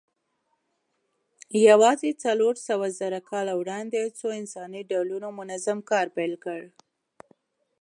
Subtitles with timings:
[1.69, 6.61] یواځې څلورسوهزره کاله وړاندې څو انساني ډولونو منظم ښکار پیل کړ.